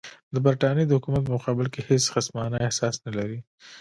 د 0.33 0.35
برټانیې 0.45 0.83
د 0.87 0.91
حکومت 0.97 1.21
په 1.25 1.33
مقابل 1.37 1.67
کې 1.73 1.81
هېڅ 1.89 2.03
خصمانه 2.13 2.57
احساس 2.65 2.95
نه 3.05 3.11
لري. 3.17 3.39